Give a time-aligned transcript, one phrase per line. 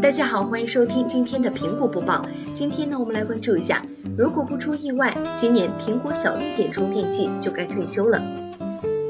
[0.00, 2.22] 大家好，欢迎收听今天的苹果播报。
[2.54, 3.82] 今天呢，我们来关注一下，
[4.16, 8.22] 如果不出意外，今年苹果小绿点充电器就该退休了。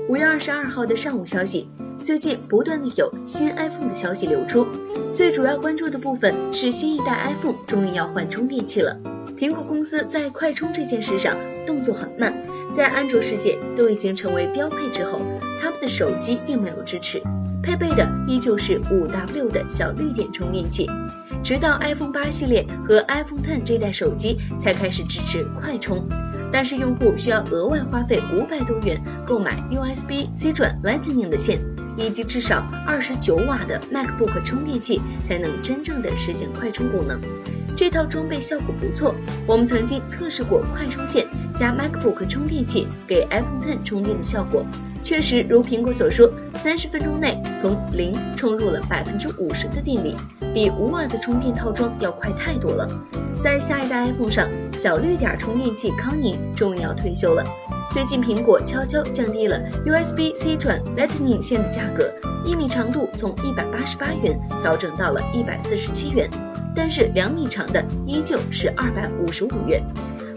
[0.09, 1.69] 五月二十二号的上午消息，
[2.03, 4.67] 最近不断的有新 iPhone 的消息流出，
[5.15, 8.99] 最主要关注的部分是新一代 iPhone 终于要换充电器了。
[9.39, 12.35] 苹果公司在快充这件事上动作很慢，
[12.73, 15.21] 在安卓世界都已经成为标配之后，
[15.61, 17.23] 他们的手机并没有支持。
[17.63, 20.91] 配备的依旧是五 W 的小绿点充电器，
[21.45, 26.09] 直到 iPhone 八系列和 iPhone Ten 这代手机才开始支持快充，
[26.53, 31.61] 但是用户需要额外花费五百多元购买 USB C 转 Lightning 的线，
[31.99, 37.21] 以及至少二十九瓦的 MacBook 充电器才能真正的实现快充功能。
[37.77, 39.15] 这套装备效果不错，
[39.47, 44.65] 我们曾经测试过快充线加 MacBook 充电器给 iPhone 10充电的效果，
[45.03, 50.17] 确实如苹果所说，三十分钟内从零充入了百分之五十的电力，
[50.53, 52.89] 比五瓦的充电套装要快太多了。
[53.41, 57.45] 在下一代 iPhone 上，小绿点充电器康宁终于要退休了。
[57.93, 62.13] 最近苹果悄悄降低了 USB C 转 Lightning 线的价格，
[62.45, 66.29] 一米长度从一百八十八元调整到了一百四十七元。
[66.75, 69.81] 但是两米长的依旧是二百五十五元。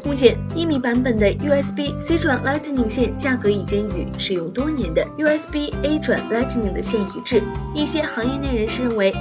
[0.04, 7.42] 目前一米版本的 USB C 转 Lightning 线价格已经与使用多年的 USB A 转 Lightning 的线一致。
[7.76, 9.14] 一些行业内人士认为，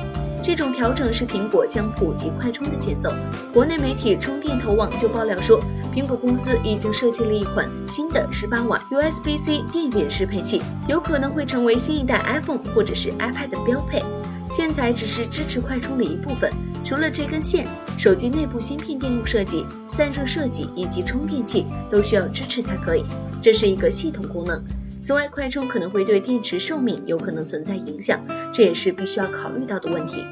[0.43, 3.13] 这种调整是苹果将普及快充的节奏。
[3.53, 5.61] 国内媒体充电头网就爆料说，
[5.95, 14.03] 苹果公司已经设计了一款新的十八瓦 USB-C 电源适配器，有可能会成为新一代 iPhone 或者是 iPad 的标配。
[14.51, 16.53] 现在只是支持快充的一部分，
[16.85, 17.67] 除了这根线，
[17.97, 23.05] 手机内部芯片电路设计、散热设计以及充电器都需要支持才可以。
[23.41, 24.63] 这是一个系统功能。
[25.01, 28.21] 此外，快充可能会对电池寿命有可能存在影响，
[28.53, 30.27] 这也是必须要考虑到的问题。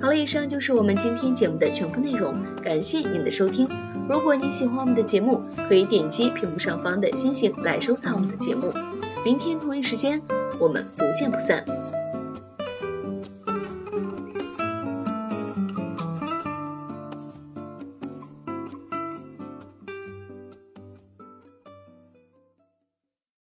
[0.00, 2.34] 好了，以上就是我们今天节目的全部内容，
[2.64, 3.68] 感谢您的收听。
[4.08, 8.72] 如果您喜欢我们的节目，可以点击屏幕上方的星星来收藏我们的节目。
[9.24, 10.22] 明天同一时间，
[10.58, 12.01] 我们不见不散。